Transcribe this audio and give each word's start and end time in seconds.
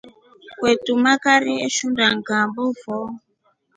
Kwete 0.57 0.91
magari 1.05 1.51
eshunda 1.67 2.03
ngʼambo 2.17 2.63
foo. 2.81 3.09